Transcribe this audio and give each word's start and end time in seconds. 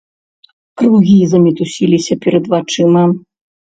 Кругі 0.83 1.19
замітусіліся 1.35 2.19
перад 2.27 2.53
вачыма. 2.59 3.09